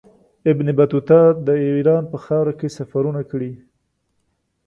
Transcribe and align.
ابن 0.51 0.67
بطوطه 0.77 1.19
د 1.47 1.49
ایران 1.65 2.03
په 2.11 2.17
خاوره 2.25 2.53
کې 2.59 2.73
سفرونه 2.77 3.21
کړي. 3.31 3.51